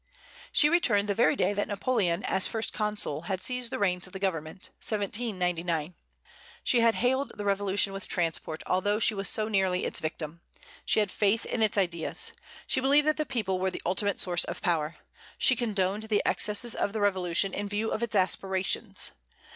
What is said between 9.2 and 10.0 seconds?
so nearly its